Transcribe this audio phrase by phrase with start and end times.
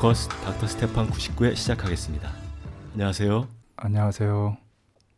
[0.00, 2.30] 포커스 닥터 스테판 99회 시작하겠습니다.
[2.92, 3.48] 안녕하세요.
[3.76, 4.56] 안녕하세요.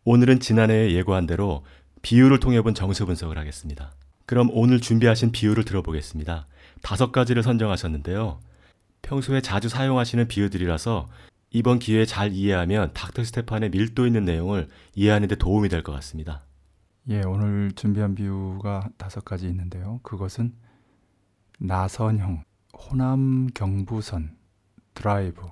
[0.04, 1.64] 오늘은 지난해에 예고한 대로
[2.02, 3.92] 비유를 통해 본 정수 분석을 하겠습니다.
[4.26, 6.46] 그럼 오늘 준비하신 비유를 들어보겠습니다.
[6.82, 8.38] 다섯 가지를 선정하셨는데요.
[9.02, 11.08] 평소에 자주 사용하시는 비유들이라서
[11.50, 16.42] 이번 기회에 잘 이해하면 닥터 스테판의 밀도 있는 내용을 이해하는 데 도움이 될 것 같습니다.
[17.08, 20.00] 예, 오늘 준비한 비유가 다섯 가지 있는데요.
[20.02, 20.54] 그것은
[21.58, 22.42] 나선형,
[22.74, 24.35] 호남 경부선,
[24.96, 25.42] 드라이브,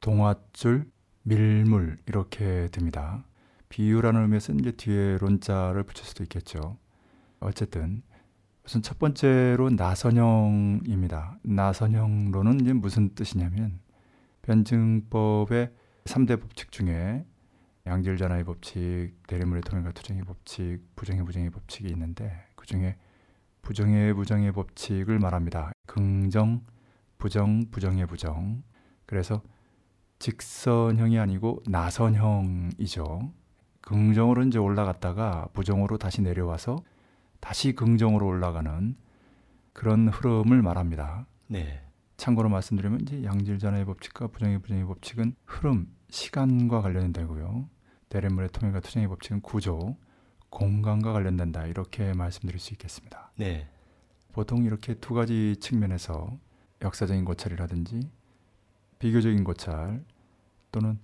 [0.00, 0.90] 동화줄,
[1.22, 3.24] 밀물 이렇게 됩니다.
[3.68, 6.78] 비유라는 의미에서 이제 뒤에 론자를 붙일 수도 있겠죠.
[7.38, 8.02] 어쨌든
[8.64, 11.38] 우선 첫 번째로 나선형입니다.
[11.42, 13.78] 나선형로는 이제 무슨 뜻이냐면
[14.42, 15.70] 변증법의
[16.04, 17.26] 3대 법칙 중에
[17.86, 22.96] 양질전화의 법칙, 대리물의 통일과 투정의 법칙, 부정의 부정의 법칙이 있는데 그 중에
[23.60, 25.72] 부정의 부정의 법칙을 말합니다.
[25.86, 26.62] 긍정,
[27.18, 28.62] 부정, 부정의 부정.
[29.06, 29.42] 그래서
[30.18, 33.32] 직선형이 아니고 나선형이죠.
[33.82, 36.76] 긍정으로 이제 올라갔다가 부정으로 다시 내려와서
[37.40, 38.96] 다시 긍정으로 올라가는
[39.72, 41.26] 그런 흐름을 말합니다.
[41.46, 41.82] 네.
[42.16, 47.68] 참고로 말씀드리면 이제 양질전화의 법칙과 부정의 부정의 법칙은 흐름, 시간과 관련되고요.
[48.08, 49.96] 대립물의 통일과 투정의 법칙은 구조,
[50.48, 51.66] 공간과 관련된다.
[51.66, 53.32] 이렇게 말씀드릴 수 있겠습니다.
[53.36, 53.68] 네.
[54.32, 56.38] 보통 이렇게 두 가지 측면에서
[56.82, 58.08] 역사적인 고찰이라든지
[58.98, 60.04] 비교적인 고찰
[60.72, 60.98] 또는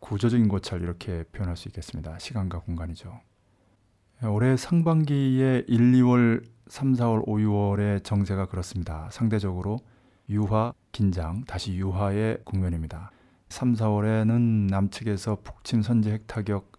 [0.00, 2.18] 구조적인 고찰 이렇게 표현할 수 있겠습니다.
[2.18, 3.20] 시간과 공간이죠.
[4.24, 9.08] 올해 상반기에 1, 2월, 3, 4월, 5, 6월의 정세가 그렇습니다.
[9.10, 9.78] 상대적으로
[10.28, 13.10] 유화, 긴장, 다시 유화의 국면입니다.
[13.48, 16.72] 3, 4월에는 남측에서 북침 선제 핵타격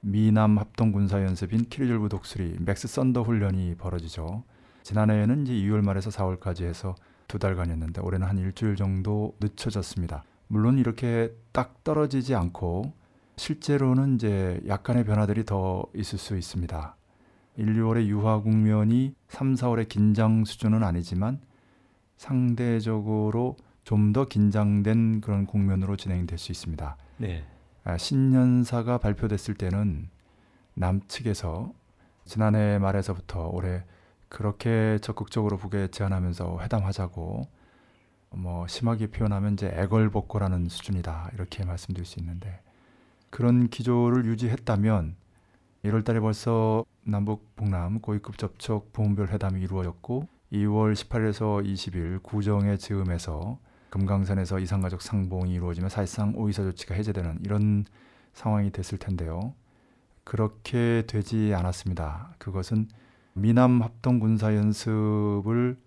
[0.00, 4.42] 미남 합동 군사 연습인 키리졸브 독수리 맥스 썬더 훈련이 벌어지죠.
[4.82, 6.94] 지난해에는 이제 2월 말에서 4월까지 해서
[7.30, 10.24] 두 달간이었는데 올해는 한 일주일 정도 늦춰졌습니다.
[10.48, 12.92] 물론 이렇게 딱 떨어지지 않고
[13.36, 16.96] 실제로는 이제 약간의 변화들이 더 있을 수 있습니다.
[17.56, 21.40] 1, 2월의 유화 국면이 3, 4월의 긴장 수준은 아니지만
[22.16, 26.96] 상대적으로 좀 더 긴장된 그런 국면으로 진행될 수 있습니다.
[27.18, 27.44] 네.
[27.84, 30.08] 아, 신년사가 발표됐을 때는
[30.74, 31.72] 남측에서
[32.24, 33.84] 지난해 말에서부터 올해
[34.30, 37.46] 그렇게 적극적으로 북에 제안하면서 회담하자고
[38.30, 42.60] 뭐 심하게 표현하면 이제 애걸복걸하는 수준이다 이렇게 말씀드릴 수 있는데
[43.28, 45.16] 그런 기조를 유지했다면
[45.84, 53.58] 1월달에 벌써 남북 북남 고위급 접촉 부문별 회담이 이루어졌고 2월 18일에서 20일 구정의 즈음에서
[53.90, 57.84] 금강산에서 이산가족 상봉이 이루어지면 사실상 오이사 조치가 해제되는 이런
[58.32, 59.54] 상황이 됐을 텐데요.
[60.22, 62.34] 그렇게 되지 않았습니다.
[62.38, 62.88] 그것은
[63.40, 65.78] 미남 합동 군사 연습을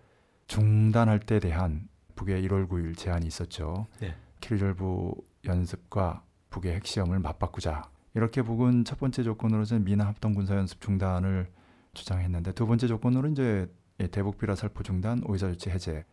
[0.48, 3.86] 중단할 때 대한 북의 1월 9일 제안이 있었죠.
[4.00, 4.16] 네.
[4.42, 5.12] 키리졸브
[5.46, 7.84] 연습과 북의 핵시험을 맞바꾸자.
[8.16, 11.48] 이렇게 북은 첫 번째 조건으로는 미남 합동 군사 연습 중단을
[11.94, 13.72] 주장했는데 두 번째 조건으로 이제
[14.12, 16.06] 대북 비라 살포 중단, 오이사 조치 해제.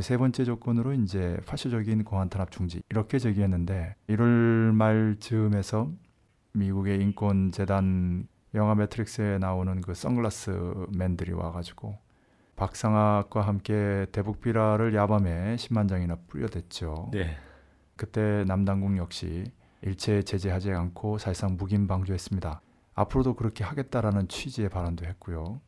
[0.00, 5.92] 세 번째 조건으로 이제 파쇼적인 공안 탄압 중지 이렇게 제기했는데 1월 말 즈음에서
[6.52, 11.96] 미국의 인권 재단 영화 매트릭스에 나오는 그 선글라스 맨들이 와가지고
[12.56, 17.10] 박상학과 함께 대북 비라를 야밤에 10만 장이나 뿌려댔죠.
[17.12, 17.36] 네.
[17.96, 19.44] 그때 남당국 역시
[19.82, 22.60] 일체 제재하지 않고 사실상 묵인 방조했습니다.
[22.94, 25.60] 앞으로도 그렇게 하겠다라는 취지의 발언도 했고요.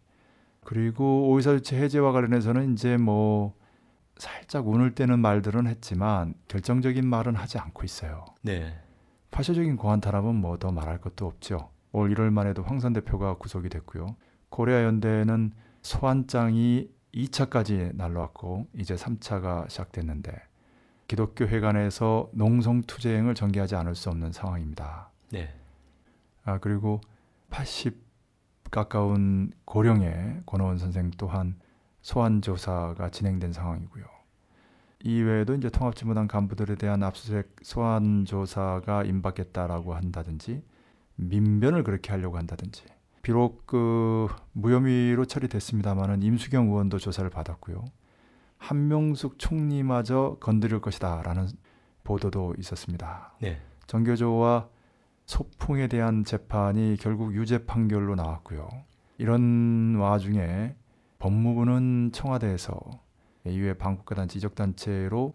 [0.64, 3.54] 그리고 오이사 조치 해제와 관련해서는 이제 뭐
[4.16, 8.26] 살짝 운을 떼는 말들은 했지만 결정적인 말은 하지 않고 있어요.
[8.42, 8.78] 네.
[9.30, 11.70] 파쇼적인 공안 탄압은 뭐 더 말할 것도 없죠.
[11.92, 14.16] 올 1월만 해도 황선 대표가 구속이 됐고요.
[14.48, 15.52] 코리아 연대는
[15.82, 20.32] 소환장이 2차까지 날라왔고 이제 3차가 시작됐는데
[21.06, 25.10] 기독교 회관에서 농성 투쟁을 전개하지 않을 수 없는 상황입니다.
[25.30, 25.54] 네.
[26.44, 27.00] 아 그리고
[27.50, 28.00] 80
[28.70, 31.56] 가까운 고령의 권오원 선생 또한
[32.00, 34.04] 소환 조사가 진행된 상황이고요.
[35.04, 40.62] 이외에도 이제 통합진보당 간부들에 대한 압수수색 소환 조사가 임박했다라고 한다든지
[41.16, 42.84] 민변을 그렇게 하려고 한다든지
[43.22, 47.84] 비록 그 무혐의로 처리됐습니다만은 임수경 의원도 조사를 받았고요.
[48.58, 51.48] 한명숙 총리마저 건드릴 것이다라는
[52.04, 53.34] 보도도 있었습니다.
[53.40, 53.60] 네.
[53.86, 54.68] 정교조와
[55.26, 58.68] 소풍에 대한 재판이 결국 유죄 판결로 나왔고요.
[59.18, 60.74] 이런 와중에
[61.18, 62.78] 법무부는 청와대에서
[63.46, 65.34] 이후에 방국가단 지적단체로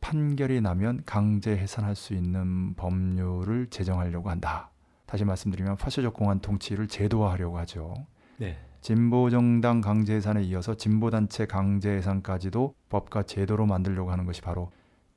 [0.00, 4.70] 판결이 나면 강제 해산할 수 있는 법률을 제정하려고 한다.
[5.06, 7.94] 다시 말씀드리면 파쇼적 공안 통치를 제도화하려고 하죠.
[8.38, 8.58] 네.
[8.80, 14.70] 진보 정당 강제 해산에 이어서 진보 단체 강제 해산까지도 법과 제도로 만들려고 하는 것이 바로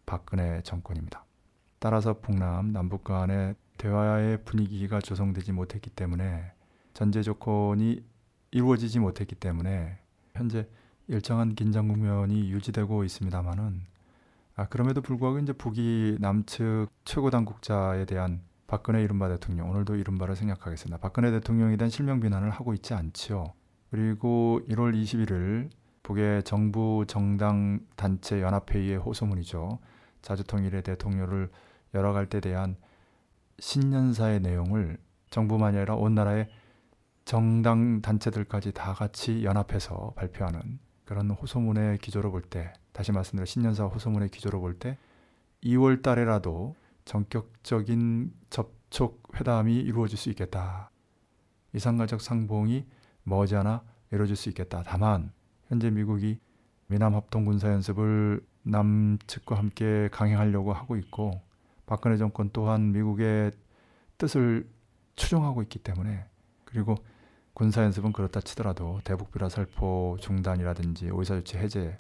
[0.05, 1.25] 박근혜 정권입니다.
[1.79, 6.51] 따라서 북남 남북 간의 대화의 분위기가 조성되지 못했기 때문에
[6.93, 8.03] 전제 조건이
[8.51, 9.97] 이루어지지 못했기 때문에
[10.33, 10.67] 현재
[11.07, 13.81] 일정한 긴장 국면이 유지되고 있습니다만은
[14.55, 20.97] 아, 그럼에도 불구하고 이제 북이 남측 최고 당국자에 대한 박근혜 이른바 대통령 오늘도 이른바를 생략하겠습니다.
[20.99, 23.53] 박근혜 대통령에 대한 실명 비난을 하고 있지 않지요.
[23.89, 25.71] 그리고 1월 21일
[26.03, 29.79] 북의 정부 정당 단체 연합회의의 호소문이죠.
[30.21, 31.49] 자주통일의 대통령을
[31.95, 32.75] 열어갈 때 대한
[33.57, 34.99] 신년사의 내용을
[35.31, 36.47] 정부만이 아니라 온 나라의
[37.25, 44.29] 정당 단체들까지 다 같이 연합해서 발표하는 그런 호소문의 기조로 볼 때 다시 말씀드려 신년사 호소문의
[44.29, 44.97] 기조로 볼 때
[45.63, 46.75] 2월 달에라도
[47.09, 50.91] 전격적인 접촉 회담이 이루어질 수 있겠다.
[51.73, 52.85] 이상가적 상봉이
[53.23, 54.83] 머지않아 이루어질 수 있겠다.
[54.85, 55.31] 다만
[55.69, 56.39] 현재 미국이
[56.85, 61.41] 미남 합동 군사 연습을 남측과 함께 강행하려고 하고 있고
[61.87, 63.53] 박근혜 정권 또한 미국의
[64.19, 64.69] 뜻을
[65.15, 66.25] 추종하고 있기 때문에
[66.63, 66.93] 그리고
[67.55, 71.97] 군사 연습은 그렇다 치더라도 대북 비라 살포 중단이라든지 오이사 조치 해제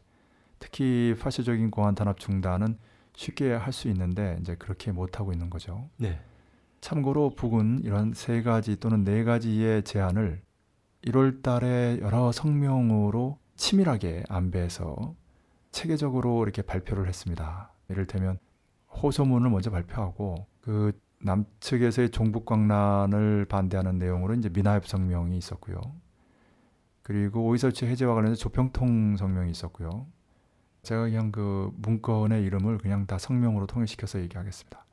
[0.59, 2.77] 특히 파시적인 공안 탄압 중단은
[3.19, 5.89] 쉽게 할 수 있는데 이제 그렇게 못 하고 있는 거죠.
[5.97, 6.21] 네.
[6.79, 10.41] 참고로 북은 이런 세 가지 또는 네 가지의 제안을
[11.03, 15.15] 1월 달에 여러 성명으로 치밀하게 안배해서
[15.71, 17.73] 체계적으로 이렇게 발표를 했습니다.
[17.89, 18.39] 이를테면
[19.01, 25.81] 호소문을 먼저 발표하고 그 남측에서의 종북 광란을 반대하는 내용으로 이제 미나협 성명이 있었고요.
[27.01, 30.07] 그리고 오이설치 해제와 관련해서 조평통 성명이 있었고요.
[30.89, 34.83] 제가 그냥 그 문건의 이름을 그냥 다 성명으로 통일시켜서 얘기하겠습니다.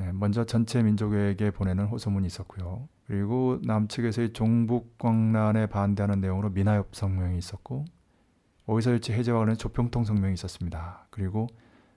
[0.00, 2.88] 예, 먼저 전체 민족에게 보내는 호소문이 있었고요.
[3.06, 7.84] 그리고 남측에서의 종북 광란에 반대하는 내용으로 미나협 성명이 있었고
[8.64, 11.06] 오이설치 해제와 관련 조평통 성명이 있었습니다.
[11.10, 11.46] 그리고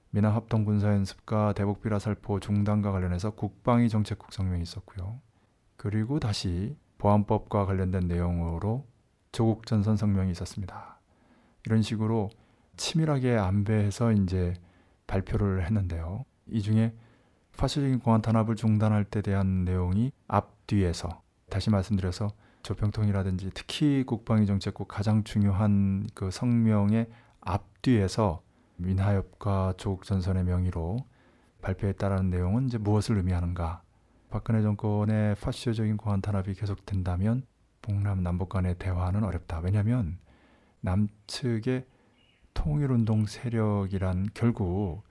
[0.09, 5.21] 미남 합동 군사 연습과 대북 비라 살포 중단과 관련해서 국방위 정책국 성명이 있었고요.
[5.77, 8.85] 그리고 다시 보안법과 관련된 내용으로
[9.31, 10.99] 조국 전선 성명이 있었습니다.
[11.65, 12.29] 이런 식으로
[12.79, 14.53] 치밀하게 안배해서 이제
[15.05, 16.23] 발표를 했는데요.
[16.47, 16.95] 이 중에
[17.57, 22.31] 파시적인 공안 탄압을 중단할 때 대한 내용이 앞뒤에서 다시 말씀드려서
[22.63, 27.09] 조평통이라든지 특히 국방위 정책국 가장 중요한 그 성명의
[27.41, 28.41] 앞뒤에서
[28.77, 31.05] 민하협과 조국 전선의 명의로
[31.61, 33.81] 발표했다라는 내용은 이제 무엇을 의미하는가?
[34.29, 37.45] 박근혜 정권의 파시적인 공안 탄압이 계속된다면
[37.81, 39.59] 북남 남북 간의 대화는 어렵다.
[39.59, 40.17] 왜냐하면
[40.79, 41.85] 남측의
[42.59, 45.03] 통일운동 세력이란 결국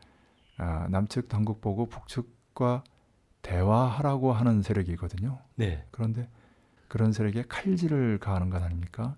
[0.59, 2.85] 아, 남측 당국 보고 북측과
[3.41, 5.39] 대화하라고 하는 세력이거든요.
[5.55, 5.87] 네.
[5.91, 6.29] 그런데
[6.89, 9.17] 그런 세력에 칼질을 가하는 것 아닙니까?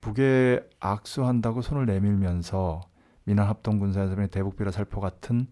[0.00, 2.80] 북에 악수한다고 손을 내밀면서
[3.22, 5.46] 민한 합동 군사연습의 대북 비라 살포 같은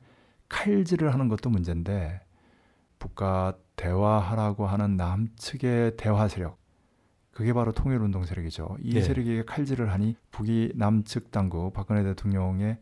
[0.49, 2.23] 칼질을 하는 것도 문제인데
[2.99, 6.59] 북과 대화하라고 하는 남측의 대화 세력
[7.37, 8.79] 그게 바로 통일운동 세력이죠.
[8.81, 9.03] 이 네.
[9.03, 12.79] 세력에게 칼질을 하니 북이 남측 당국 박근혜 대통령의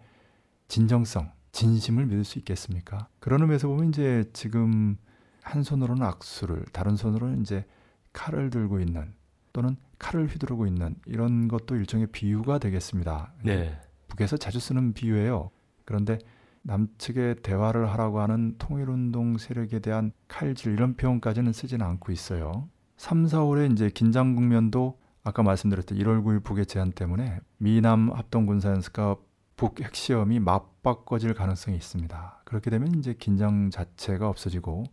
[0.69, 3.09] 진정성, 진심을 믿을 수 있겠습니까?
[3.19, 4.97] 그런 의미에서 보면 이제 지금
[5.43, 7.65] 한 손으로는 악수를 다른 손으로는 이제
[8.13, 9.15] 칼을 들고 있는
[9.53, 13.33] 또는 칼을 휘두르고 있는 이런 것도 일종의 비유가 되겠습니다.
[13.43, 13.77] 네.
[14.07, 15.51] 북에서 자주 쓰는 비유예요.
[15.85, 16.21] 그런데
[16.63, 22.69] 남측의 대화를 하라고 하는 통일운동 세력에 대한 칼질 이런 표현까지는 쓰지는 않고 있어요.
[22.97, 28.71] 3, 4월에 이제 긴장 국면도 아까 말씀드렸던 1월 9일 북의 제안 때문에 미남 합동 군사
[28.71, 29.17] 연습과
[29.57, 32.43] 북 핵시험이 맞바꿔질 가능성이 있습니다.
[32.45, 34.85] 그렇게 되면 이제 긴장 자체가 없어지고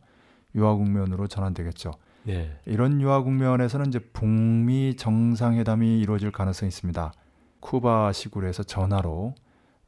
[0.55, 1.91] 유화 국면으로 전환되겠죠.
[2.23, 2.59] 네.
[2.65, 7.13] 이런 유화 국면에서는 이제 북미 정상회담이 이루어질 가능성이 있습니다.
[7.59, 9.35] 쿠바 시구에서 전화로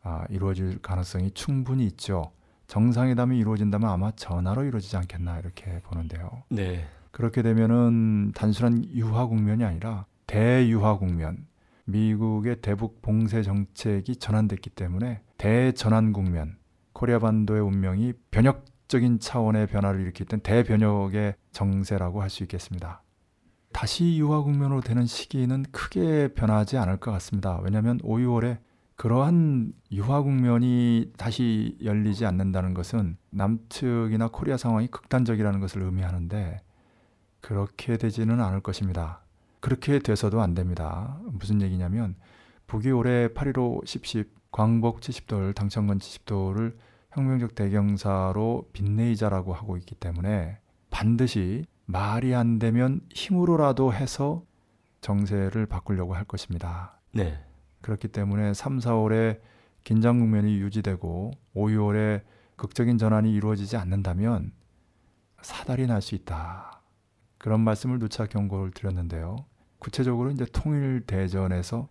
[0.01, 2.31] 아, 이루어질 가능성이 충분히 있죠.
[2.67, 6.43] 정상회담이 이루어진다면 아마 전화로 이루어지지 않겠나 이렇게 보는데요.
[6.49, 6.87] 네.
[7.13, 11.45] 그렇게 되면은 단순한 유화 국면이 아니라 대유화 국면.
[11.85, 16.57] 미국의 대북 봉쇄 정책이 전환됐기 때문에 대전환 국면.
[16.91, 23.03] 코리아 반도의 운명이 변혁적인 차원의 변화를 일으켰던 대변혁의 정세라고 할 수 있겠습니다.
[23.71, 27.59] 다시 유화 국면으로 되는 시기는 크게 변하지 않을 것 같습니다.
[27.63, 28.57] 왜냐하면 5, 6월에
[28.95, 36.61] 그러한 유화 국면이 다시 열리지 않는다는 것은 남측이나 코리아 상황이 극단적이라는 것을 의미하는데
[37.43, 39.19] 그렇게 되지는 않을 것입니다.
[39.59, 41.19] 그렇게 돼서도 안 됩니다.
[41.25, 42.15] 무슨 얘기냐면
[42.67, 46.77] 북이 올해 8.15 10.10 광복 70돌 당천건 70돌을
[47.11, 50.57] 혁명적 대경사로 빛내이자라고 하고 있기 때문에
[50.89, 54.45] 반드시 말이 안 되면 힘으로라도 해서
[55.01, 56.97] 정세를 바꾸려고 할 것입니다.
[57.11, 57.43] 네.
[57.81, 59.41] 그렇기 때문에 3, 4월에
[59.83, 62.21] 긴장 국면이 유지되고 5, 6월에
[62.55, 64.53] 극적인 전환이 이루어지지 않는다면
[65.41, 66.82] 사달이 날 수 있다.
[67.43, 69.35] 그런 말씀을 누차 경고를 드렸는데요.
[69.79, 71.89] 구체적으로 이제 통일 대전에서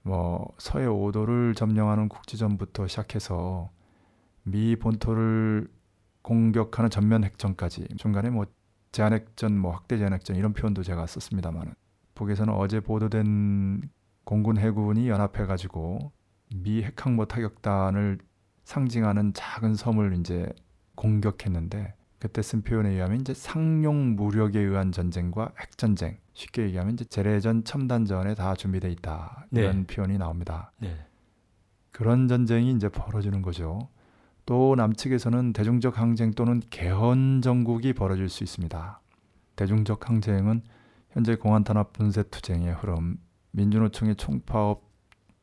[0.00, 3.68] 뭐 서해 5도를 점령하는 국지전부터 시작해서
[4.44, 5.68] 미 본토를
[6.22, 8.46] 공격하는 전면 핵전까지 중간에 뭐
[8.92, 11.74] 제한핵전, 뭐 확대 제한핵전 이런 표현도 제가 썼습니다만
[12.14, 13.90] 북에서는 어제 보도된
[14.24, 16.12] 공군 해군이 연합해 가지고
[16.54, 18.20] 미 핵항모 타격단을
[18.64, 20.50] 상징하는 작은 섬을 이제
[20.94, 27.04] 공격했는데 그때 쓴 표현에 의하면 이제 상용 무력에 의한 전쟁과 핵 전쟁 쉽게 얘기하면 이제
[27.04, 29.94] 재래전 첨단전에 다 준비돼 있다 이런 네.
[29.94, 30.72] 표현이 나옵니다.
[30.78, 31.06] 네.
[31.92, 33.88] 그런 전쟁이 이제 벌어지는 거죠.
[34.44, 39.00] 또 남측에서는 대중적 항쟁 또는 개헌 정국이 벌어질 수 있습니다.
[39.56, 40.62] 대중적 항쟁은
[41.10, 43.18] 현재 공안 탄압 분쇄 투쟁의 흐름,
[43.52, 44.84] 민주노총의 총파업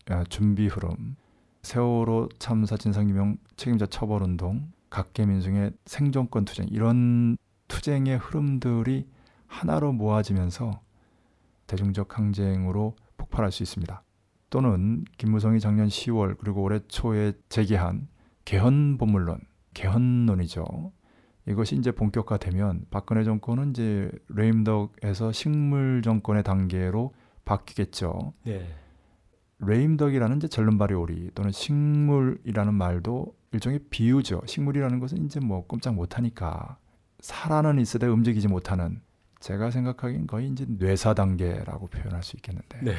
[0.10, 1.16] 아, 준비 흐름,
[1.64, 7.36] 세월호 참사 진상규명 책임자 처벌 운동, 각계 민중의 생존권 투쟁 이런
[7.68, 9.08] 투쟁의 흐름들이
[9.48, 10.82] 하나로 모아지면서
[11.66, 14.04] 대중적 항쟁으로 폭발할 수 있습니다.
[14.52, 18.08] 또는 김무성이 작년 10월 그리고 올해 초에 제기한
[18.46, 19.40] 개헌 본물론,
[19.74, 20.92] 개헌론이죠.
[21.48, 28.34] 이것이 이제 본격화되면 박근혜 정권은 이제 레임덕에서 식물 정권의 단계로 바뀌겠죠.
[28.44, 28.68] 네.
[29.66, 34.42] 레임덕이라는 이제 절름발이 오리 또는 식물이라는 말도 일종의 비유죠.
[34.46, 36.78] 식물이라는 것은 이제 뭐 꼼짝 못하니까
[37.20, 39.02] 살아는 있으되 움직이지 못하는
[39.40, 42.96] 제가 생각하기엔 거의 이제 뇌사 단계라고 표현할 수 있겠는데 네.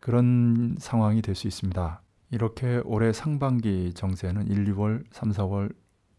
[0.00, 2.02] 그런 상황이 될 수 있습니다.
[2.30, 5.74] 이렇게 올해 상반기 정세는 1, 2월, 3, 4월,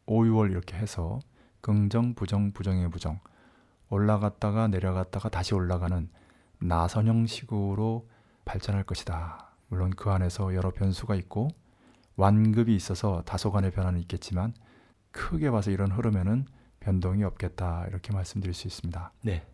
[0.06, 1.20] 5, 6월 이렇게 해서
[1.62, 3.20] 긍정, 부정, 부정의 부정
[3.90, 6.10] 올라갔다가 내려갔다가 다시 올라가는
[6.60, 8.08] 나선형 식으로
[8.48, 9.52] 발전할 것이다.
[9.68, 11.50] 물론 그 안에서 여러 변수가 있고
[12.16, 14.54] 완급이 있어서 다소간의 변화는 있겠지만
[15.12, 16.46] 크게 봐서 이런 흐름에는
[16.80, 19.12] 변동이 없겠다 이렇게 말씀드릴 수 있습니다.
[19.24, 19.46] 네.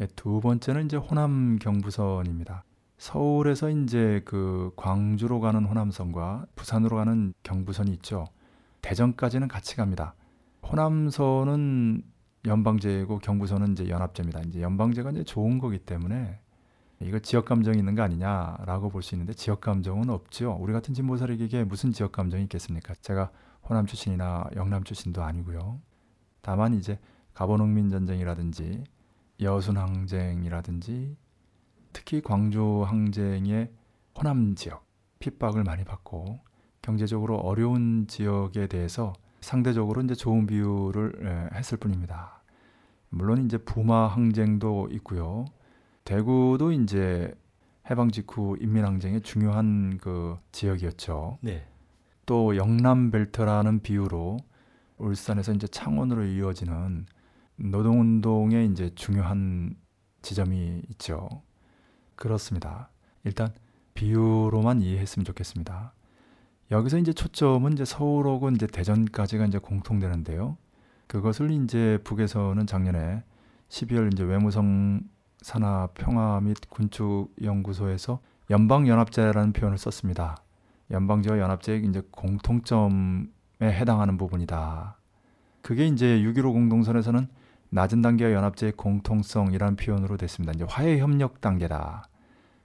[0.00, 2.64] 예, 두 번째는 이제 호남 경부선입니다.
[2.96, 8.26] 서울에서 이제 그 광주로 가는 호남선과 부산으로 가는 경부선이 있죠.
[8.82, 10.14] 대전까지는 같이 갑니다.
[10.62, 12.02] 호남선은
[12.46, 14.40] 연방제고 경부선은 이제 연합제입니다.
[14.46, 16.40] 이제 연방제가 이제 좋은 거기 때문에
[17.00, 20.56] 이거 지역 감정이 있는 거 아니냐라고 볼 수 있는데 지역 감정은 없죠.
[20.60, 22.94] 우리 같은 진보사력에게 무슨 지역 감정이 있겠습니까?
[23.00, 23.30] 제가
[23.68, 25.80] 호남 출신이나 영남 출신도 아니고요.
[26.42, 26.98] 다만 이제
[27.34, 28.82] 가보농민 전쟁이라든지
[29.40, 31.16] 여순 항쟁이라든지
[31.92, 33.70] 특히 광주 항쟁의
[34.16, 34.84] 호남 지역
[35.20, 36.40] 핍박을 많이 받고
[36.82, 42.42] 경제적으로 어려운 지역에 대해서 상대적으로 이제 좋은 비유를 예, 했을 뿐입니다.
[43.10, 45.44] 물론 이제 부마 항쟁도 있고요.
[46.08, 47.34] 대구도 이제
[47.90, 51.36] 해방 직후 인민 항쟁의 중요한 그 지역이었죠.
[51.42, 51.66] 네.
[52.24, 54.38] 또 영남 벨트라는 비유로
[54.96, 57.04] 울산에서 이제 창원으로 이어지는
[57.56, 59.76] 노동운동의 이제 중요한
[60.22, 61.28] 지점이 있죠.
[62.14, 62.88] 그렇습니다.
[63.24, 63.52] 일단
[63.92, 65.92] 비유로만 이해했으면 좋겠습니다.
[66.70, 70.56] 여기서 이제 초점은 이제 서울하고 이제 대전까지가 이제 공통되는데요.
[71.06, 73.24] 그것을 이제 북에서는 작년에
[73.68, 75.02] 12월 이제 외무성
[75.42, 80.42] 산하 평화 및 군축 연구소에서 연방 연합제라는 표현을 썼습니다.
[80.90, 83.28] 연방제와 연합제의 이제 공통점에
[83.62, 84.96] 해당하는 부분이다.
[85.62, 87.28] 그게 이제 6.15 공동선에서는
[87.70, 90.52] 낮은 단계와 연합제의 공통성이라는 표현으로 됐습니다.
[90.54, 92.08] 이제 화해 협력 단계다.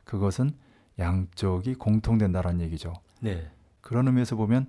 [0.05, 0.51] 그것은
[0.99, 2.93] 양쪽이 공통된다라는 얘기죠.
[3.19, 3.49] 네.
[3.81, 4.67] 그런 의미에서 보면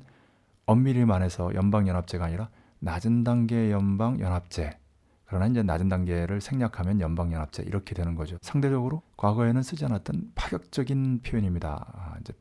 [0.67, 2.49] 엄밀히 말해서 연방 연합제가 아니라
[2.81, 4.79] 낮은 단계 연방 연합제.
[5.27, 8.39] 그러나 이제 낮은 단계를 생략하면 연방연합제 이렇게 되는 거죠.
[8.43, 11.87] 상대적으로 과거에는 쓰지 않았던 파격적인 표현입니다.
[11.95, 12.33] 아, 이제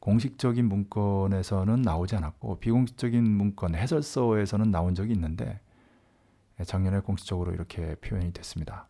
[0.00, 5.60] 공식적인 문건에서는 나오지 않았고 비공식적인 문건 해설서에서는 나온 적이 있는데
[6.60, 8.88] 예, 작년에 공식적으로 이렇게 표현이 됐습니다.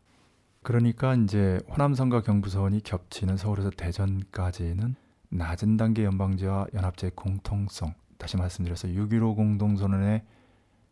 [0.63, 4.97] 그러니까 이제 호남선과 경부선이 겹치는 서울에서 대전까지는
[5.29, 10.25] 낮은 단계 연방제와 연합제의 공통성 다시 말씀드려서 6.15 공동선언의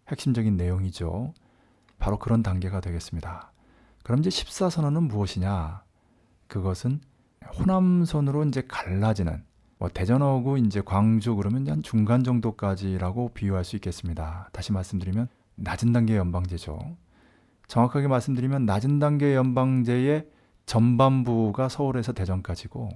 [0.09, 1.33] 핵심적인 내용이죠.
[2.05, 3.51] 바로 그런 단계가 되겠습니다.
[4.03, 5.85] 그럼 이제 14선언은 무엇이냐?
[6.49, 7.01] 그것은
[7.59, 9.43] 호남선으로 이제 갈라지는
[9.79, 14.51] 뭐 대전하고 이제 광주 그러면 한 중간 정도까지라고 비유할 수 있겠습니다.
[14.53, 16.79] 다시 말씀드리면 낮은 단계 연방제죠.
[17.69, 20.29] 정확하게 말씀드리면 낮은 단계 연방제의
[20.67, 22.91] 전반부가 서울에서 대전까지고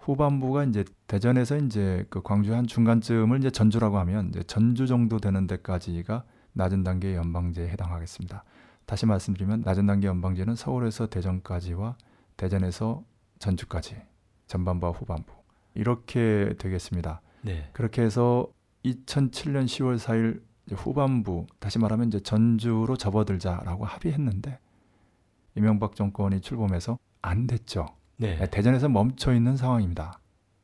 [0.00, 5.46] 후반부가 이제 대전에서 이제 그 광주 한 중간쯤을 이제 전주라고 하면 이제 전주 정도 되는
[5.46, 6.24] 데까지가
[6.58, 8.42] 낮은 단계 연방제에 해당하겠습니다.
[8.84, 11.96] 다시 말씀드리면 낮은 단계 연방제는 서울에서 대전까지와
[12.36, 13.04] 대전에서
[13.38, 13.96] 전주까지
[14.48, 15.32] 전반부와 후반부
[15.74, 17.20] 이렇게 되겠습니다.
[17.42, 17.70] 네.
[17.72, 18.48] 그렇게 해서
[18.84, 24.58] 2007년 10월 4일 이제 후반부 다시 말하면 이제 전주로 접어들자라고 합의했는데
[25.54, 27.86] 이명박 정권이 출범해서 안 됐죠.
[28.16, 28.36] 네.
[28.50, 30.18] 대전에서 멈춰 있는 상황입니다.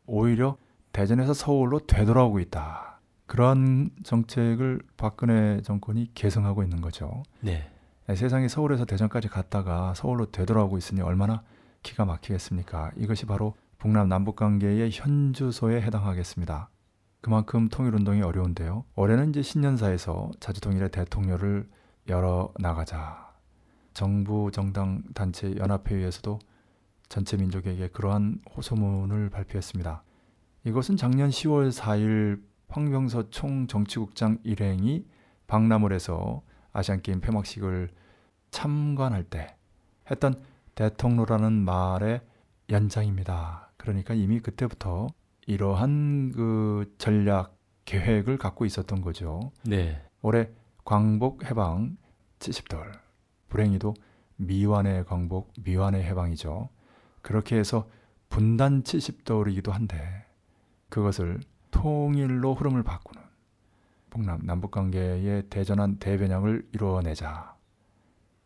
[0.06, 0.56] 오히려
[0.92, 2.93] 대전에서 서울로 되돌아오고 있다.
[3.26, 7.22] 그런 정책을 박근혜 정권이 계승하고 있는 거죠.
[7.40, 7.70] 네.
[8.12, 11.42] 세상이 서울에서 대전까지 갔다가 서울로 되돌아오고 있으니 얼마나
[11.82, 12.92] 기가 막히겠습니까?
[12.96, 16.68] 이것이 바로 북남 남북 관계의 현주소에 해당하겠습니다.
[17.20, 18.84] 그만큼 통일 운동이 어려운데요.
[18.96, 21.66] 올해는 이제 신년사에서 자주통일의 대통령을
[22.08, 23.32] 열어 나가자.
[23.94, 26.38] 정부 정당 단체 연합회의에서도
[27.08, 30.02] 전체 민족에게 그러한 호소문을 발표했습니다.
[30.64, 35.06] 이것은 작년 10월 4일 황병서 총정치국장 일행이
[35.46, 36.42] 박람월에서
[36.72, 37.90] 아시안게임 폐막식을
[38.50, 39.56] 참관할 때
[40.10, 40.42] 했던
[40.74, 42.20] 대통로라는 말의
[42.70, 43.72] 연장입니다.
[43.76, 45.08] 그러니까 이미 그때부터
[45.46, 49.52] 이러한 그 전략 계획을 갖고 있었던 거죠.
[49.64, 50.02] 네.
[50.22, 50.48] 올해
[50.84, 51.96] 광복 해방
[52.38, 52.98] 70돌.
[53.48, 53.94] 불행히도
[54.36, 56.70] 미완의 광복, 미완의 해방이죠.
[57.22, 57.88] 그렇게 해서
[58.28, 60.24] 분단 70돌이기도 한데
[60.88, 61.40] 그것을
[61.74, 63.20] 통일로 흐름을 바꾸는
[64.10, 67.56] 북남 남북 관계의 대전한 대변형을 이루어내자.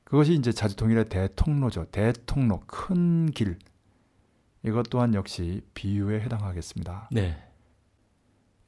[0.04, 1.84] 그것이 이제 자주통일의 대통로죠.
[1.90, 3.58] 대통로 큰 길.
[4.64, 7.10] 이것 또한 역시 비유에 해당하겠습니다.
[7.12, 7.36] 네.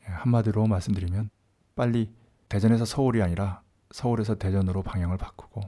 [0.03, 1.31] 예, 한마디로 말씀드리면
[1.75, 2.13] 빨리
[2.51, 5.63] 대전에서 서울이 아니라 서울에서 대전으로 방향을 바꾸고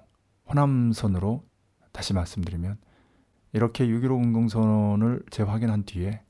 [0.51, 1.43] 호남선으로
[1.93, 2.77] 다시 말씀드리면
[3.55, 6.21] 이렇게 6.15 공동선언을 재확인한 뒤에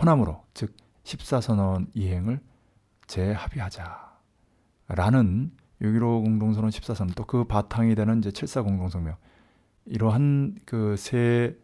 [0.00, 2.40] 호남으로 즉 14선언 이행을
[3.06, 4.12] 재합의하자
[4.88, 9.16] 라는 6.15 공동선언 14선언 또 그 바탕이 되는 이제 7.4 공동성명
[9.86, 11.56] 이러한 그 세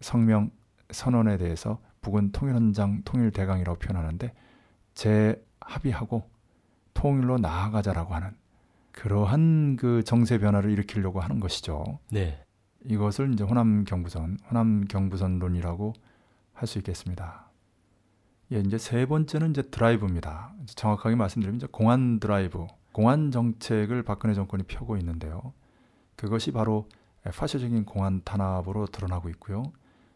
[0.00, 0.50] 성명
[0.90, 4.32] 선언에 대해서 북은 통일헌장 통일대강이라고 표현하는데
[4.94, 6.28] 재합의하고
[6.94, 8.30] 통일로 나아가자라고 하는
[8.92, 11.98] 그러한 그 정세 변화를 일으키려고 하는 것이죠.
[12.10, 12.42] 네.
[12.84, 15.94] 이것을 이제 호남 경부선, 호남 경부선론이라고
[16.54, 17.47] 할 수 있겠습니다.
[18.52, 20.54] 예, 이제 세 번째는 이제 드라이브입니다.
[20.74, 25.52] 정확하게 말씀드리면 이제 공안 드라이브, 공안 정책을 박근혜 정권이 펴고 있는데요.
[26.16, 26.88] 그것이 바로
[27.24, 29.64] 파쇼적인 공안 탄압으로 드러나고 있고요.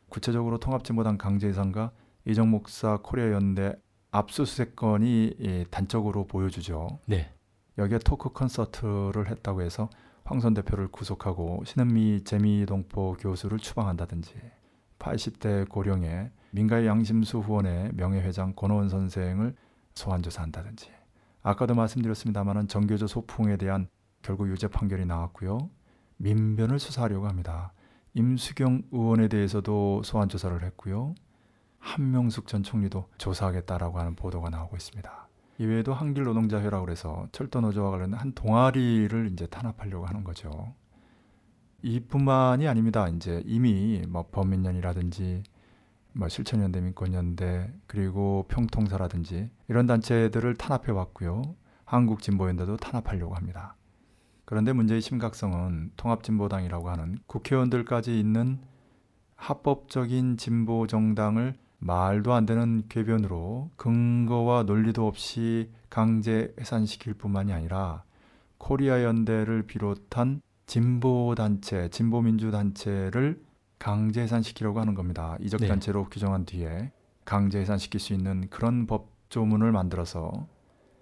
[0.08, 1.92] 구체적으로 통합진보당 강제해산과
[2.26, 3.74] 이정 목사 코리아 연대
[4.10, 7.00] 압수수색 건이 예, 단적으로 보여주죠.
[7.06, 7.32] 네.
[7.78, 9.88] 여기에 토크 콘서트를 했다고 해서
[10.24, 14.34] 황선 대표를 구속하고 신은미 재미동포 교수를 추방한다든지
[15.02, 19.54] 80대 고령의 민가의 양심수 후원의 명예회장 권호원 선생을
[19.94, 20.90] 소환 조사한다든지
[21.42, 23.88] 아까도 말씀드렸습니다마는 정교조 소풍에 대한
[24.22, 25.70] 결국 유죄 판결이 나왔고요.
[26.18, 27.72] 민변을 수사하려고 합니다.
[28.14, 31.14] 임수경 의원에 대해서도 소환 조사를 했고요.
[31.78, 35.28] 한명숙 전 총리도 조사하겠다라고 하는 보도가 나오고 있습니다.
[35.58, 40.74] 이외에도 한길 노동자회라고 해서 철도 노조와 관련된 한 동아리를 이제 탄압하려고 하는 거죠.
[41.82, 43.08] 이뿐만이 아닙니다.
[43.08, 45.42] 이제 이미 뭐 범민련이라든지
[46.12, 51.56] 뭐 실천연대 민권연대 그리고 평통사라든지 이런 단체들을 탄압해 왔고요.
[51.84, 53.76] 한국진보연대도 탄압하려고 합니다.
[54.44, 58.60] 그런데 문제의 심각성은 통합진보당이라고 하는 국회의원들까지 있는
[59.36, 68.04] 합법적인 진보 정당을 말도 안 되는 궤변으로 근거와 논리도 없이 강제 해산시킬 뿐만이 아니라
[68.58, 70.40] 코리아 연대를 비롯한
[70.72, 73.38] 진보 단체, 진보 민주 단체를
[73.78, 75.36] 강제 해산시키려고 하는 겁니다.
[75.38, 75.68] 이적 네.
[75.68, 76.92] 단체로 규정한 뒤에
[77.26, 80.48] 강제 해산시킬 수 있는 그런 법조문을 만들어서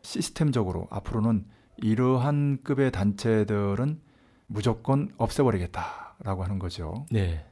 [0.03, 4.01] 시스템적으로 앞으로는 이러한 급의 단체들은
[4.49, 7.07] 무조건 없애버리겠다라고 하는 거죠.
[7.13, 7.47] 네.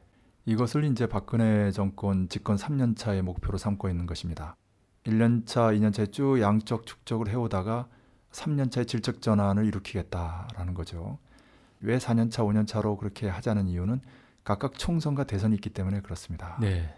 [0.45, 4.57] 이것을 이제 박근혜 정권 집권 3년 차의 목표로 삼고 있는 것입니다.
[5.05, 7.87] 1년 차, 2년 차에 쭉 양적 축적을 해오다가
[8.33, 11.21] 3년 차에 질적 전환을 일으키겠다라는 거죠.
[11.81, 14.01] 왜 4년 차, 5년 차로 그렇게 하자는 이유는
[14.45, 16.57] 각각 총선과 대선이 있기 때문에 그렇습니다.
[16.61, 16.95] 네.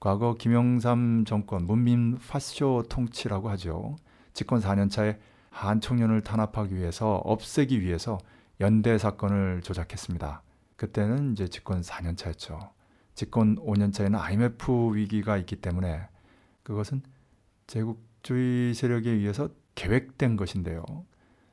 [0.00, 3.96] 과거 김영삼 정권 문민 파쇼 통치라고 하죠.
[4.32, 5.18] 집권 4년 차에
[5.50, 8.18] 한 청년을 탄압하기 위해서 없애기 위해서
[8.60, 10.42] 연대 사건을 조작했습니다.
[10.76, 12.58] 그때는 이제 집권 4년 차였죠.
[13.14, 16.00] 집권 5년 차에는 IMF 위기가 있기 때문에
[16.62, 17.02] 그것은
[17.66, 20.82] 제국주의 세력에 의해서 계획된 것인데요.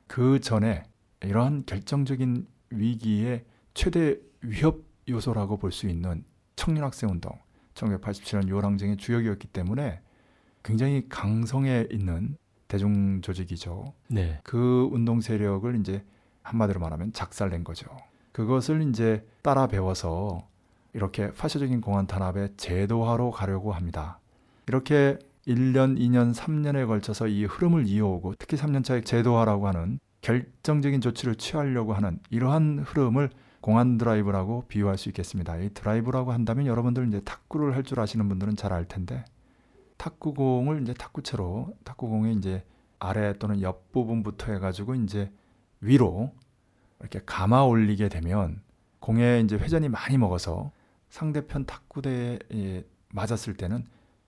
[0.06, 0.84] 그 전에
[1.22, 6.24] 이러한 결정적인 위기의 최대 위협 요소라고 볼 수 있는
[6.56, 7.38] 청년학생 운동,
[7.74, 10.00] 1987년 6월 항쟁의 주역이었기 때문에
[10.62, 13.94] 굉장히 강성에 있는 대중 조직이죠.
[14.08, 14.40] 네.
[14.44, 16.04] 그 운동 세력을 이제
[16.42, 17.86] 한마디로 말하면 작살낸 거죠.
[18.32, 20.46] 그것을 이제 따라 배워서
[20.92, 24.20] 이렇게 파쇼적인 공안 탄압의 제도화로 가려고 합니다.
[24.66, 31.94] 이렇게 1년, 2년, 3년에 걸쳐서 이 흐름을 이어오고 특히 3년차의 제도화라고 하는 결정적인 조치를 취하려고
[31.94, 35.56] 하는 이러한 흐름을 공안 드라이브라고 비유할 수 있겠습니다.
[35.58, 39.24] 이 드라이브라고 한다면 여러분들 이제 탁구를 할 줄 아시는 분들은 잘 알 텐데
[39.96, 42.64] 탁구공을 이제 탁구채로 탁구공의 이제
[42.98, 45.32] 아래 또는 옆 부분부터 해가지고 이제
[45.80, 46.32] 위로
[47.00, 48.62] 이렇게 감아 올리게 되면
[49.00, 50.72] 공에 이제 회전이 많이 먹어서
[51.08, 53.84] 상대편 탁구대에 맞았을 때는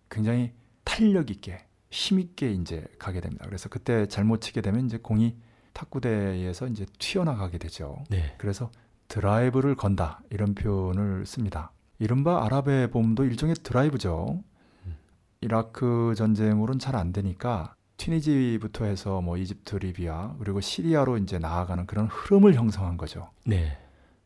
[0.08, 0.52] 굉장히
[0.84, 1.58] 탄력 있게
[1.90, 3.44] 힘 있게 이제 가게 됩니다.
[3.46, 5.36] 그래서 그때 잘못 치게 되면 이제 공이
[5.80, 8.04] 탁구대에서 이제 튀어나가게 되죠.
[8.10, 8.34] 네.
[8.38, 8.70] 그래서
[9.08, 11.72] 드라이브를 건다 이런 표현을 씁니다.
[11.98, 14.42] 이른바 아랍의 봄도 일종의 드라이브죠.
[14.86, 14.96] 음.
[15.40, 22.06] 이라크 전쟁으로는 잘 안 되니까 튀니지부터 해서 뭐 이집트, 리비아 그리고 시리아로 이제 나아가는 그런
[22.06, 23.30] 흐름을 형성한 거죠.
[23.44, 23.78] 네.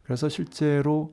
[0.03, 1.11] 그래서 실제로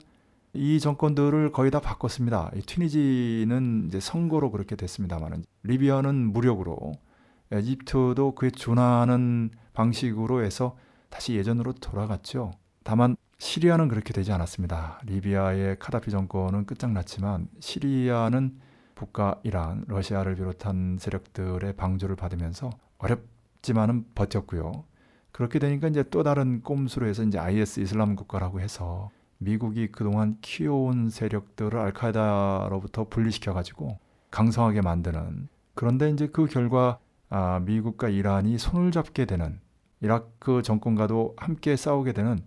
[0.54, 2.50] 이 정권들을 거의 다 바꿨습니다.
[2.54, 6.92] 이 튀니지는 이제 선거로 그렇게 됐습니다만은 리비아는 무력으로
[7.52, 10.76] 이집트도 그에 준하는 방식으로 해서
[11.10, 12.52] 다시 예전으로 돌아갔죠.
[12.84, 15.00] 다만 시리아는 그렇게 되지 않았습니다.
[15.04, 18.58] 리비아의 카다피 정권은 끝장났지만 시리아는
[18.94, 24.84] 북과 이란, 러시아를 비롯한 세력들의 방조를 받으면서 어렵지만은 버텼고요.
[25.32, 31.10] 그렇게 되니까 이제 또 다른 꼼수로 해서 이제 IS 이슬람 국가라고 해서 미국이 그동안 키워온
[31.10, 33.98] 세력들을 알카에다로부터 분리시켜 가지고
[34.30, 39.58] 강성하게 만드는 그런데 이제 그 결과 아, 미국과 이란이 손을 잡게 되는
[40.02, 42.38] 이라크 정권과도 함께 싸우게 되는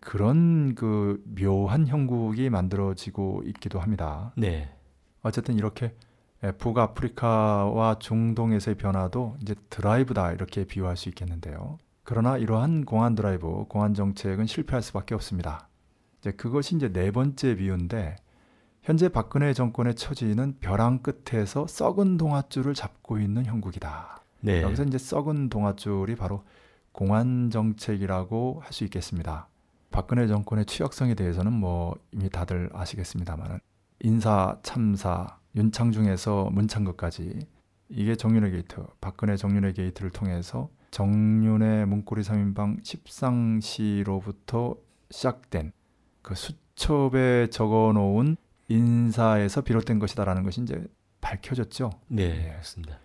[0.00, 4.32] 그런 그 묘한 형국이 만들어지고 있기도 합니다.
[4.36, 4.68] 네.
[5.22, 5.94] 어쨌든 이렇게
[6.42, 11.78] 예, 북아프리카와 중동에서의 변화도 이제 드라이브다 이렇게 비유할 수 있겠는데요.
[12.02, 15.68] 그러나 이러한 공안 드라이브, 공안 정책은 실패할 수밖에 없습니다.
[16.20, 18.16] 이제 그것이 이제 네 번째 비유인데
[18.82, 24.20] 현재 박근혜 정권의 처지는 벼랑 끝에서 썩은 동아줄을 잡고 있는 형국이다.
[24.40, 24.60] 네.
[24.60, 26.44] 여기서 이제 썩은 동아줄이 바로
[26.94, 29.48] 공안 정책이라고 할 수 있겠습니다.
[29.90, 33.58] 박근혜 정권의 취약성에 대해서는 뭐 이미 다들 아시겠습니다만은
[34.00, 37.46] 인사 참사 윤창중에서 문창극까지
[37.88, 44.76] 이게 정윤회 게이트 박근혜 정윤회 게이트를 통해서 정윤회 문고리 3인방 십상시로부터
[45.10, 45.72] 시작된
[46.22, 48.36] 그 수첩에 적어놓은
[48.68, 50.84] 인사에서 비롯된 것이다라는 것이 이제
[51.20, 51.90] 밝혀졌죠.
[52.08, 52.48] 네.
[52.48, 52.56] 예.
[52.56, 52.98] 맞습니다.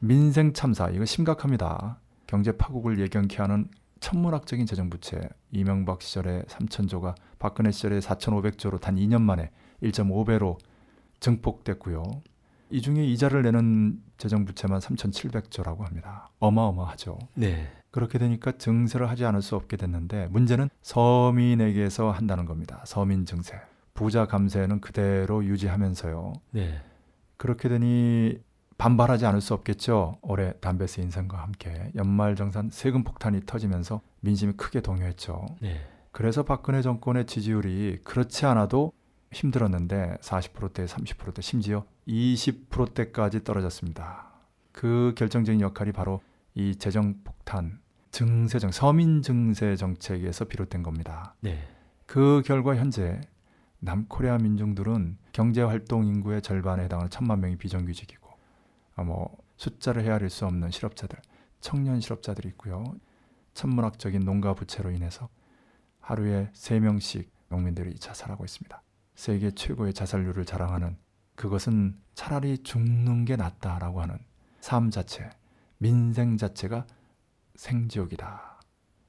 [0.00, 1.98] 민생 참사 이거 심각합니다.
[2.28, 3.68] 경제 파국을 예견케 하는
[4.00, 5.18] 천문학적인 재정 부채
[5.50, 9.50] 이명박 시절에 3천조가 박근혜 시절에 4,500조로 단 2년 만에
[9.82, 10.58] 1.5배로
[11.18, 12.02] 증폭됐고요.
[12.70, 16.30] 이 중에 이자를 내는 재정 부채만 3,700조라고 합니다.
[16.38, 17.18] 어마어마하죠.
[17.34, 17.72] 네.
[17.90, 22.82] 그렇게 되니까 증세를 하지 않을 수 없게 됐는데 문제는 서민에게서 한다는 겁니다.
[22.86, 23.58] 서민 증세.
[23.94, 26.34] 부자 감세는 그대로 유지하면서요.
[26.50, 26.82] 네.
[27.38, 28.38] 그렇게 되니
[28.78, 30.18] 반발하지 않을 수 없겠죠.
[30.22, 35.46] 올해 담배세 인상과 함께 연말정산 세금 폭탄이 터지면서 민심이 크게 동요했죠.
[35.60, 35.80] 네.
[36.12, 38.92] 그래서 박근혜 정권의 지지율이 그렇지 않아도
[39.32, 44.30] 힘들었는데 40%대, 30%대, 심지어 20%대까지 떨어졌습니다.
[44.72, 46.20] 그 결정적인 역할이 바로
[46.54, 47.80] 이 재정 폭탄,
[48.12, 51.34] 증세정, 서민 증세 정책에서 비롯된 겁니다.
[51.40, 51.58] 네.
[52.06, 53.20] 그 결과 현재
[53.80, 58.27] 남코리아 민중들은 경제 활동 인구의 절반에 해당하는 천만 명이 비정규직이고 아,
[59.04, 61.18] 뭐 숫자를 헤아릴 수 없는 실업자들,
[61.60, 62.84] 청년 실업자들이 있고요.
[63.54, 65.28] 천문학적인 농가 부채로 인해서
[66.00, 68.82] 하루에 세 명씩 농민들이 자살하고 있습니다.
[69.14, 70.96] 세계 최고의 자살률을 자랑하는
[71.34, 74.18] 그것은 차라리 죽는 게 낫다라고 하는
[74.60, 75.28] 삶 자체,
[75.78, 76.86] 민생 자체가
[77.56, 78.60] 생지옥이다.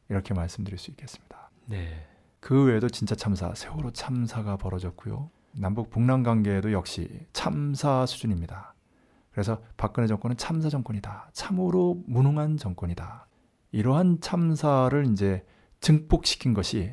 [0.09, 1.51] 이렇게 말씀드릴 수 있겠습니다.
[1.65, 2.07] 네.
[2.39, 5.29] 그 외에도 진짜 참사, 세월호 참사가 벌어졌고요.
[5.53, 8.73] 남북 북남 관계에도 역시 참사 수준입니다.
[9.39, 11.29] 그래서 박근혜 정권은 참사 정권이다.
[11.31, 13.25] 참으로 무능한 정권이다.
[13.71, 15.45] 이러한 참사를 이제
[15.79, 16.91] 증폭시킨 것이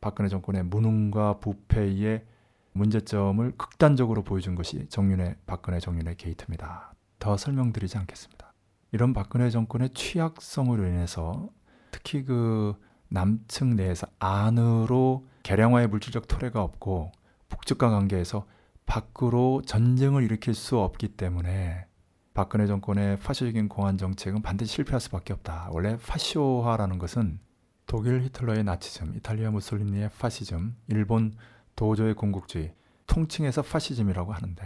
[0.00, 2.24] 박근혜 정권의 무능과 부패의
[2.72, 6.94] 문제점을 극단적으로 보여준 것이 정윤회, 박근혜 정윤회 게이트입니다.
[7.18, 8.54] 더 설명드리지 않겠습니다.
[8.92, 11.50] 이런 박근혜 정권의 취약성으로 인해서
[11.90, 12.74] 특히 그
[13.08, 17.12] 남측 내에서 안으로 개량화의 물질적 토래가 없고
[17.50, 18.46] 북측과 관계에서
[18.86, 21.86] 밖으로 전쟁을 일으킬 수 없기 때문에
[22.34, 25.68] 박근혜 정권의 파쇼적인 공안 정책은 반드시 실패할 수밖에 없다.
[25.72, 27.40] 원래 파쇼화라는 것은
[27.86, 31.32] 독일 히틀러의 나치즘, 이탈리아 무솔리니의 파시즘, 일본
[31.76, 32.74] 도저의 공국주의,
[33.06, 34.62] 통칭해서 파시즘이라고 하는데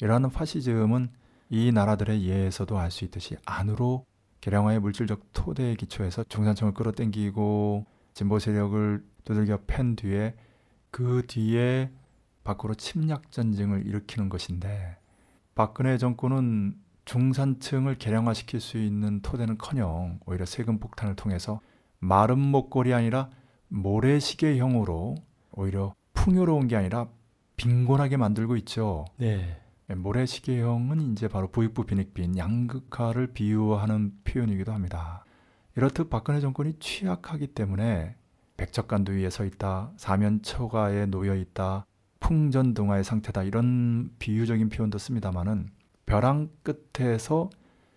[0.00, 1.10] 이러한 파시즘은
[1.50, 4.06] 이 나라들의 예에서도 알 수 있듯이 안으로
[4.40, 10.34] 개량화의 물질적 토대에 기초해서 중산층을 끌어당기고 진보 세력을 두들겨 팬 뒤에
[10.90, 11.90] 그 뒤에
[12.44, 14.96] 밖으로 침략 전쟁을 일으키는 것인데
[15.54, 21.60] 박근혜 정권은 중산층을 개량화시킬 수 있는 토대는커녕 오히려 세금 폭탄을 통해서
[21.98, 23.30] 마른 목걸이 아니라
[23.68, 25.16] 모래시계형으로
[25.52, 27.08] 오히려 풍요로운 게 아니라
[27.56, 29.04] 빈곤하게 만들고 있죠.
[29.16, 29.58] 네.
[29.88, 35.24] 모래시계형은 이제 바로 부익부 빈익빈 양극화를 비유하는 표현이기도 합니다.
[35.76, 38.16] 이렇듯 박근혜 정권이 취약하기 때문에
[38.56, 41.86] 백척간도 위에 서 있다, 사면초가에 놓여 있다,
[42.22, 45.70] 풍전등화의 상태다 이런 비유적인 표현도 씁니다만은
[46.06, 47.50] 벼랑 끝에서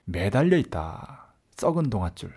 [0.04, 1.34] 매달려 있다.
[1.56, 2.34] 썩은 동아줄.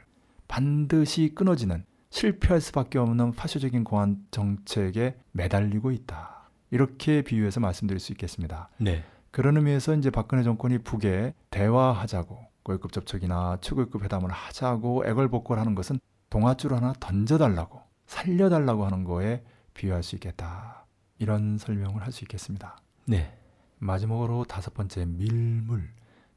[0.47, 6.51] 반드시 끊어지는 실패할 수밖에 없는 파쇼적인 공안 정책에 매달리고 있다.
[6.71, 8.69] 이렇게 비유해서 말씀드릴 수 있겠습니다.
[8.79, 9.03] 네.
[9.31, 16.75] 그런 의미에서 이제 박근혜 정권이 북에 대화하자고 고위급 접촉이나 최고위급 회담을 하자고 애걸복걸하는 것은 동아줄
[16.75, 20.87] 하나 던져달라고 살려달라고 하는 거에 비유할 수 있겠다.
[21.19, 22.79] 이런 설명을 할 수 있겠습니다.
[23.07, 23.37] 네.
[23.79, 25.89] 마지막으로 다섯 번째 밀물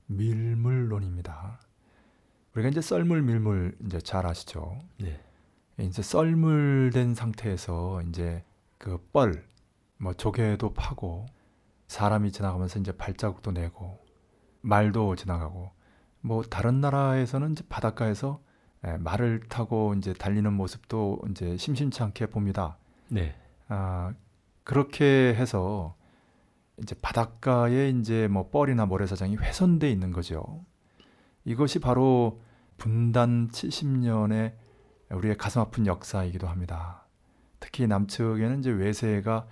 [0.08, 1.60] 밀물론입니다.
[2.54, 4.78] 우리가 이제 썰물 밀물 이제 잘 아시죠?
[5.00, 5.20] 네.
[5.80, 8.44] 이제 썰물된 상태에서 이제
[8.78, 9.46] 그 뻘
[9.98, 11.28] 뭐 조개도 파고
[11.88, 14.00] 사람이 지나가면서 이제 발자국도 내고
[14.62, 15.72] 말도 지나가고
[16.22, 18.42] 뭐 다른 나라에서는 이제 바닷가에서
[18.88, 22.78] 예, 말을 타고 이제 달리는 모습도 이제 심심치 않게 봅니다.
[23.10, 23.36] 네.
[23.68, 24.12] 아
[24.72, 25.98] 그렇게 해서
[26.78, 30.64] 이제 바닷가에 이제 뭐 뻘이나 모래사장이 훼손돼 있는 거죠.
[31.44, 32.40] 이것이 바로
[32.78, 34.54] 분단 70년의
[35.10, 37.06] 우리의 가슴 아픈 역사이기도 합니다.
[37.60, 39.46] 특히 남측에는 이제 외세가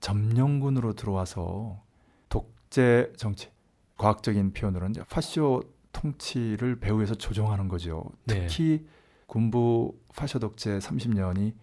[0.00, 1.82] 점령군으로 들어와서
[2.28, 3.50] 독재 정치,
[3.96, 8.04] 과학적인 표현으로는 이제 파쇼 통치를 배후에서 조종하는 거죠.
[8.26, 8.46] 네.
[8.46, 8.86] 특히
[9.26, 11.54] 군부 파쇼 독재 30년이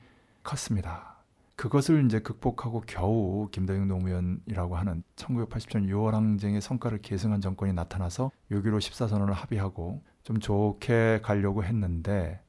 [0.42, 1.15] 컸습니다.
[1.56, 8.78] 그것을 이제 극복하고 겨우 김대중 노무현이라고 하는 1980년 6월 항쟁의 성과를 계승한 정권이 나타나서 6.15
[8.80, 12.42] 14선언을 합의하고 좀 좋게 가려고 했는데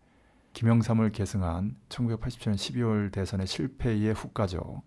[0.54, 4.82] 김영삼을 계승한 1987년 12월 대선의 실패의 후가죠.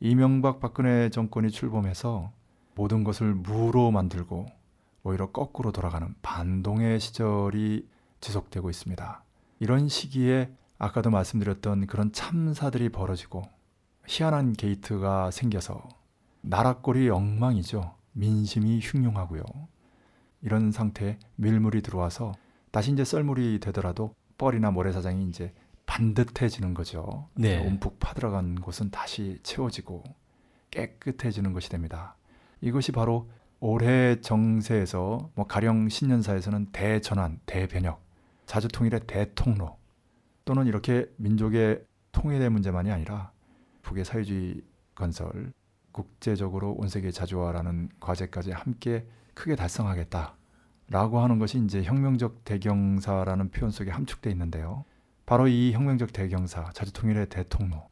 [0.00, 2.32] 이명박 박근혜 정권이 출범해서
[2.74, 4.46] 모든 것을 무로 만들고
[5.04, 7.88] 오히려 거꾸로 돌아가는 반동의 시절이
[8.20, 9.24] 지속되고 있습니다.
[9.60, 13.42] 이런 시기에 아까도 말씀드렸던 그런 참사들이 벌어지고
[14.06, 15.88] 희한한 게이트가 생겨서
[16.42, 17.94] 나라꼴이 엉망이죠.
[18.12, 19.42] 민심이 흉흉하고요.
[20.42, 22.32] 이런 상태에 밀물이 들어와서
[22.70, 25.52] 다시 이제 썰물이 되더라도 뻘이나 모래사장이 이제
[25.86, 27.28] 반듯해지는 거죠.
[27.34, 27.58] 네.
[27.64, 30.02] 움푹 파들어간 곳은 다시 채워지고
[30.70, 32.16] 깨끗해지는 것이 됩니다.
[32.60, 33.28] 이것이 바로
[33.60, 38.02] 올해 정세에서 뭐 가령 신년사에서는 대전환, 대변혁,
[38.46, 39.76] 자주통일의 대통로
[40.44, 43.31] 또는 이렇게 민족의 통일의 문제만이 아니라
[43.92, 44.62] 북의 사회주의
[44.94, 45.52] 건설,
[45.92, 53.90] 국제적으로 온 세계 자주화라는 과제까지 함께 크게 달성하겠다라고 하는 것이 이제 혁명적 대경사라는 표현 속에
[53.90, 54.84] 함축돼 있는데요.
[55.26, 57.88] 바로 이 혁명적 대경사, 자주통일의 대통로,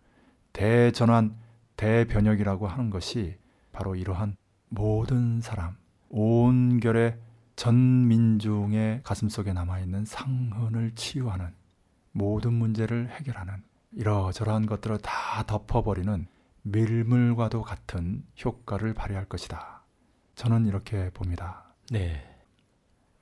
[0.52, 1.36] 대전환,
[1.76, 3.36] 대변혁이라고 하는 것이
[3.72, 4.36] 바로 이러한
[4.68, 5.76] 모든 사람,
[6.08, 7.18] 온결의
[7.56, 11.54] 전 민중의 가슴속에 남아있는 상흔을 치유하는
[12.12, 16.26] 모든 문제를 해결하는 이러저러한 것들을 다 덮어버리는
[16.62, 19.83] 밀물과도 같은 효과를 발휘할 것이다.
[20.35, 21.74] 저는 이렇게 봅니다.
[21.90, 22.26] 네.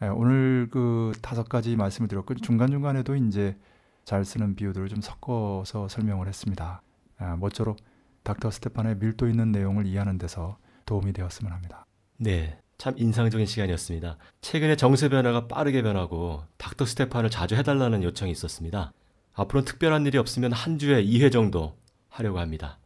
[0.01, 3.57] 네, 오늘 그 다섯 가지 말씀을 드렸고 중간중간에도 이제
[4.05, 6.83] 잘 쓰는 비유들을 좀 섞어서 설명을 했습니다.
[7.19, 7.79] 아, 모쪼록
[8.23, 11.85] 닥터 스테판의 밀도 있는 내용을 이해하는 데서 도움이 되었으면 합니다.
[12.17, 12.59] 네.
[12.79, 14.19] 참 인상적인 시간이었습니다.
[14.41, 18.93] 최근에 정세 변화가 빠르게 변하고 닥터 스테판을 자주 해달라는 요청이 있었습니다.
[19.39, 21.77] 앞으로는 특별한 일이 없으면 한 주에 2회 정도
[22.09, 22.79] 하려고 합니다.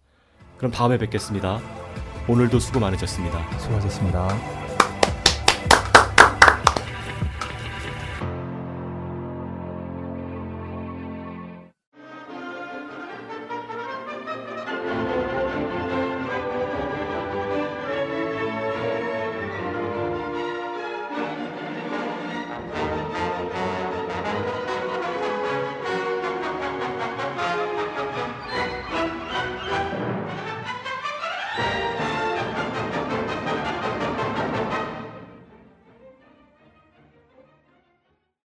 [0.59, 1.61] 그럼 다음에 뵙겠습니다.
[2.29, 3.59] 오늘도 수고 많으셨습니다.
[3.59, 4.62] 수고하셨습니다.